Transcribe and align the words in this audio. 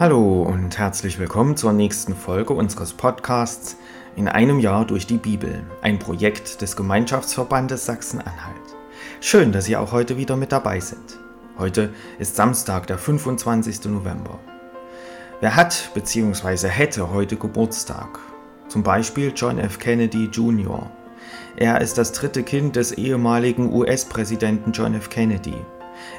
Hallo 0.00 0.44
und 0.44 0.78
herzlich 0.78 1.18
willkommen 1.18 1.56
zur 1.56 1.72
nächsten 1.72 2.14
Folge 2.14 2.52
unseres 2.52 2.92
Podcasts 2.92 3.76
In 4.14 4.28
einem 4.28 4.60
Jahr 4.60 4.86
durch 4.86 5.08
die 5.08 5.16
Bibel, 5.16 5.64
ein 5.82 5.98
Projekt 5.98 6.62
des 6.62 6.76
Gemeinschaftsverbandes 6.76 7.84
Sachsen-Anhalt. 7.84 8.76
Schön, 9.20 9.50
dass 9.50 9.64
Sie 9.64 9.76
auch 9.76 9.90
heute 9.90 10.16
wieder 10.16 10.36
mit 10.36 10.52
dabei 10.52 10.78
sind. 10.78 11.18
Heute 11.58 11.92
ist 12.20 12.36
Samstag, 12.36 12.86
der 12.86 12.96
25. 12.96 13.86
November. 13.86 14.38
Wer 15.40 15.56
hat 15.56 15.90
bzw. 15.94 16.68
hätte 16.68 17.12
heute 17.12 17.34
Geburtstag? 17.34 18.20
Zum 18.68 18.84
Beispiel 18.84 19.32
John 19.34 19.58
F. 19.58 19.80
Kennedy 19.80 20.26
Jr. 20.26 20.88
Er 21.56 21.80
ist 21.80 21.98
das 21.98 22.12
dritte 22.12 22.44
Kind 22.44 22.76
des 22.76 22.92
ehemaligen 22.92 23.72
US-Präsidenten 23.72 24.70
John 24.70 24.94
F. 24.94 25.10
Kennedy. 25.10 25.56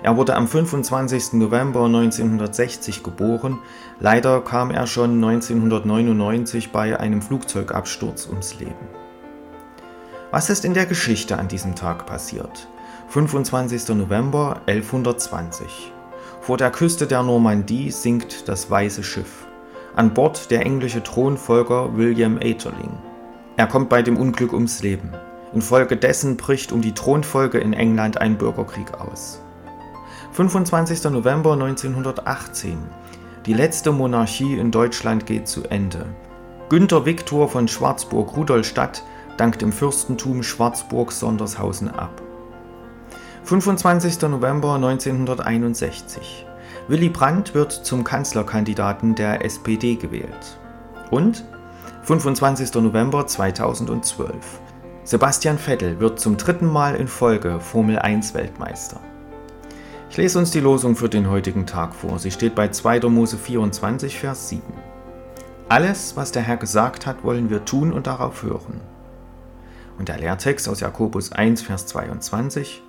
Er 0.02 0.18
wurde 0.18 0.36
am 0.36 0.48
25. 0.48 1.34
November 1.34 1.86
1960 1.86 3.04
geboren. 3.04 3.60
Leider 4.00 4.42
kam 4.42 4.72
er 4.72 4.88
schon 4.88 5.24
1999 5.24 6.72
bei 6.72 7.00
einem 7.00 7.22
Flugzeugabsturz 7.22 8.28
ums 8.28 8.60
Leben. 8.60 8.88
Was 10.32 10.50
ist 10.50 10.64
in 10.64 10.74
der 10.74 10.86
Geschichte 10.86 11.38
an 11.38 11.48
diesem 11.48 11.76
Tag 11.76 12.06
passiert? 12.06 12.68
25. 13.10 13.90
November 13.90 14.62
1120. 14.68 15.92
Vor 16.42 16.58
der 16.58 16.72
Küste 16.72 17.08
der 17.08 17.24
Normandie 17.24 17.92
sinkt 17.92 18.48
das 18.48 18.70
Weiße 18.70 19.04
Schiff. 19.04 19.48
An 19.96 20.14
Bord 20.14 20.52
der 20.52 20.62
englische 20.62 21.02
Thronfolger 21.04 21.98
William 21.98 22.38
Aterling. 22.38 22.98
Er 23.58 23.68
kommt 23.68 23.90
bei 23.90 24.02
dem 24.02 24.18
Unglück 24.18 24.54
ums 24.54 24.82
Leben. 24.84 25.12
Infolgedessen 25.54 26.38
bricht 26.38 26.72
um 26.72 26.82
die 26.82 26.94
Thronfolge 26.94 27.58
in 27.58 27.74
England 27.74 28.22
ein 28.22 28.38
Bürgerkrieg 28.38 28.94
aus. 28.94 29.42
25. 30.32 31.06
November 31.06 31.54
1918. 31.54 32.78
Die 33.46 33.54
letzte 33.54 33.92
Monarchie 33.92 34.58
in 34.58 34.70
Deutschland 34.72 35.26
geht 35.26 35.48
zu 35.48 35.64
Ende. 35.66 36.06
Günter 36.70 37.06
Viktor 37.06 37.50
von 37.50 37.68
Schwarzburg-Rudolstadt 37.68 39.04
dankt 39.38 39.62
dem 39.62 39.72
Fürstentum 39.72 40.44
Schwarzburg-Sondershausen 40.44 41.90
ab. 41.90 42.22
25. 43.44 44.22
November 44.30 44.76
1961. 44.76 46.46
Willy 46.88 47.10
Brandt 47.10 47.56
wird 47.56 47.72
zum 47.72 48.04
Kanzlerkandidaten 48.04 49.16
der 49.16 49.44
SPD 49.44 49.96
gewählt. 49.96 50.60
Und 51.10 51.44
25. 52.04 52.76
November 52.76 53.26
2012. 53.26 54.62
Sebastian 55.04 55.58
Vettel 55.58 56.00
wird 56.00 56.20
zum 56.20 56.38
dritten 56.38 56.68
Mal 56.68 56.96
in 56.96 57.08
Folge 57.08 57.60
Formel 57.60 57.98
1 57.98 58.36
Weltmeister. 58.36 59.00
Ich 60.10 60.18
lese 60.18 60.40
uns 60.40 60.50
die 60.50 60.60
Losung 60.60 60.96
für 60.96 61.08
den 61.08 61.30
heutigen 61.30 61.68
Tag 61.68 61.94
vor. 61.94 62.18
Sie 62.18 62.32
steht 62.32 62.56
bei 62.56 62.70
2. 62.70 63.02
Mose 63.02 63.38
24, 63.38 64.18
Vers 64.18 64.50
7. 64.50 64.64
Alles, 65.70 66.16
was 66.16 66.32
der 66.32 66.42
Herr 66.42 66.58
gesagt 66.58 67.06
hat, 67.06 67.24
wollen 67.24 67.52
wir 67.52 67.64
tun 67.64 67.94
und 67.94 68.08
darauf 68.08 68.42
hören. 68.42 68.82
Und 70.00 70.10
der 70.10 70.18
Lehrtext 70.18 70.68
aus 70.68 70.80
Jakobus 70.80 71.32
1, 71.32 71.62
Vers 71.62 71.86
22. 71.86 72.82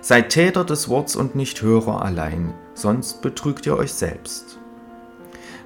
Seid 0.00 0.30
Täter 0.30 0.64
des 0.64 0.88
Worts 0.88 1.14
und 1.14 1.34
nicht 1.34 1.60
Hörer 1.60 2.02
allein, 2.02 2.54
sonst 2.72 3.20
betrügt 3.20 3.66
ihr 3.66 3.76
euch 3.76 3.92
selbst. 3.92 4.58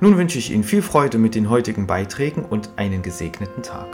Nun 0.01 0.19
wünsche 0.19 0.39
ich 0.39 0.51
Ihnen 0.53 0.65
viel 0.65 0.83
Freude 0.83 1.19
mit 1.19 1.37
den 1.37 1.49
heutigen 1.49 1.87
Beiträgen 1.87 2.45
und 2.45 2.71
einen 2.77 3.03
gesegneten 3.03 3.63
Tag. 3.63 3.87